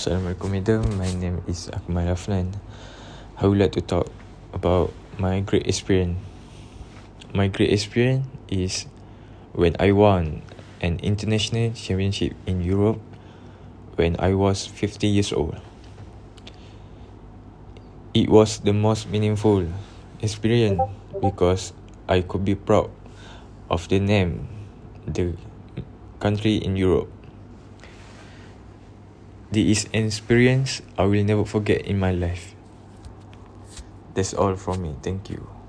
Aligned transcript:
Assalamualaikum 0.00 0.48
madam, 0.48 0.80
my 0.96 1.12
name 1.12 1.44
is 1.44 1.68
Akmal 1.76 2.08
Aflan. 2.08 2.56
I 3.36 3.44
would 3.44 3.60
like 3.60 3.76
to 3.76 3.84
talk 3.84 4.08
about 4.56 4.96
my 5.20 5.44
great 5.44 5.68
experience. 5.68 6.16
My 7.36 7.52
great 7.52 7.68
experience 7.68 8.24
is 8.48 8.88
when 9.52 9.76
I 9.76 9.92
won 9.92 10.40
an 10.80 11.04
international 11.04 11.76
championship 11.76 12.32
in 12.48 12.64
Europe 12.64 12.96
when 14.00 14.16
I 14.16 14.32
was 14.32 14.64
50 14.64 15.04
years 15.04 15.36
old. 15.36 15.60
It 18.16 18.32
was 18.32 18.64
the 18.64 18.72
most 18.72 19.12
meaningful 19.12 19.68
experience 20.24 20.80
because 21.20 21.76
I 22.08 22.24
could 22.24 22.48
be 22.48 22.56
proud 22.56 22.88
of 23.68 23.84
the 23.92 24.00
name, 24.00 24.48
the 25.04 25.36
country 26.24 26.56
in 26.56 26.80
Europe. 26.80 27.12
This 29.52 29.84
is 29.84 29.90
an 29.92 30.06
experience 30.06 30.80
I 30.96 31.06
will 31.06 31.24
never 31.24 31.44
forget 31.44 31.82
in 31.82 31.98
my 31.98 32.12
life. 32.12 32.54
That's 34.14 34.34
all 34.34 34.54
from 34.54 34.82
me. 34.82 34.94
Thank 35.02 35.30
you. 35.30 35.59